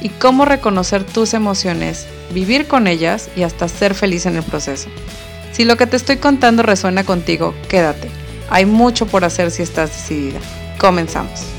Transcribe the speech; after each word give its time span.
y 0.00 0.10
cómo 0.10 0.44
reconocer 0.44 1.04
tus 1.04 1.34
emociones, 1.34 2.06
vivir 2.32 2.66
con 2.66 2.86
ellas 2.86 3.28
y 3.36 3.42
hasta 3.42 3.68
ser 3.68 3.94
feliz 3.94 4.26
en 4.26 4.36
el 4.36 4.42
proceso. 4.42 4.88
Si 5.52 5.64
lo 5.64 5.76
que 5.76 5.86
te 5.86 5.96
estoy 5.96 6.18
contando 6.18 6.62
resuena 6.62 7.04
contigo, 7.04 7.54
quédate. 7.68 8.10
Hay 8.50 8.66
mucho 8.66 9.06
por 9.06 9.24
hacer 9.24 9.50
si 9.50 9.62
estás 9.62 9.90
decidida. 9.90 10.38
Comenzamos. 10.78 11.55